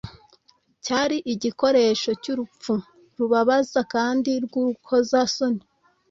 cyari 0.85 1.17
igikoresho 1.33 2.09
cy'urupfu 2.21 2.73
rubabaza 3.17 3.79
kandi 3.93 4.31
rw'urukoza 4.43 5.19
soni, 5.35 5.63